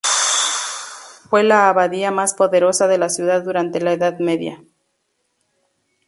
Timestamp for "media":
4.17-4.59